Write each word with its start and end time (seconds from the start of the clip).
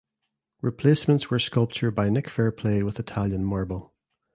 Replacements 0.63 1.29
were 1.29 1.37
sculpture 1.37 1.91
by 1.91 2.09
Nick 2.09 2.27
Fairplay 2.27 2.81
with 2.81 2.97
Italian 2.99 3.45
marble. 3.45 3.93